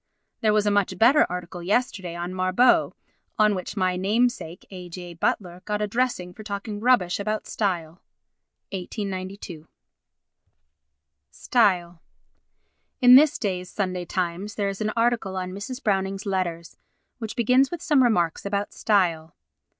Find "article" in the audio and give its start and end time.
1.29-1.61, 14.97-15.37